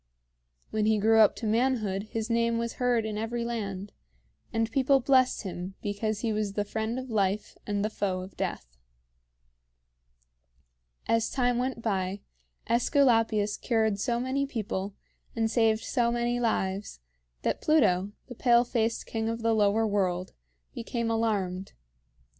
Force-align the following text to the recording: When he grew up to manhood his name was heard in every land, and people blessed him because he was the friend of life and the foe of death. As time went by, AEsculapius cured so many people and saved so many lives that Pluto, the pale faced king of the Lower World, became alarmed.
When 0.71 0.87
he 0.87 0.97
grew 0.97 1.19
up 1.19 1.35
to 1.35 1.45
manhood 1.45 2.07
his 2.09 2.27
name 2.27 2.57
was 2.57 2.77
heard 2.81 3.05
in 3.05 3.19
every 3.19 3.45
land, 3.45 3.91
and 4.51 4.71
people 4.71 4.99
blessed 4.99 5.43
him 5.43 5.75
because 5.83 6.21
he 6.21 6.33
was 6.33 6.53
the 6.53 6.65
friend 6.65 6.97
of 6.97 7.11
life 7.11 7.55
and 7.67 7.85
the 7.85 7.89
foe 7.91 8.21
of 8.21 8.35
death. 8.35 8.77
As 11.07 11.29
time 11.29 11.59
went 11.59 11.83
by, 11.83 12.21
AEsculapius 12.67 13.61
cured 13.61 13.99
so 13.99 14.19
many 14.19 14.47
people 14.47 14.95
and 15.35 15.51
saved 15.51 15.83
so 15.83 16.11
many 16.11 16.39
lives 16.39 16.99
that 17.43 17.61
Pluto, 17.61 18.11
the 18.25 18.33
pale 18.33 18.63
faced 18.63 19.05
king 19.05 19.29
of 19.29 19.43
the 19.43 19.53
Lower 19.53 19.85
World, 19.85 20.33
became 20.73 21.11
alarmed. 21.11 21.73